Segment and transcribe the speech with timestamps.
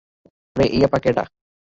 [0.55, 1.23] আরে এই আপা কেডা?